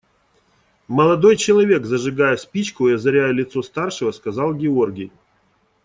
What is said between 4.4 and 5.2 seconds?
Георгий.